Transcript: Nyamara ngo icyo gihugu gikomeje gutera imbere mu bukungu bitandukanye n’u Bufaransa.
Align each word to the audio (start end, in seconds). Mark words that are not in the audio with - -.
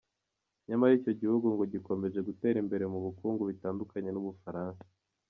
Nyamara 0.67 0.91
ngo 0.93 0.99
icyo 1.01 1.13
gihugu 1.21 1.47
gikomeje 1.73 2.19
gutera 2.27 2.57
imbere 2.63 2.83
mu 2.91 2.99
bukungu 3.05 3.41
bitandukanye 3.49 4.09
n’u 4.11 4.23
Bufaransa. 4.27 4.83